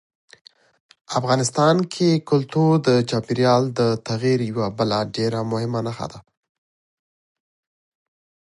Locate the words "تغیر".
4.07-4.39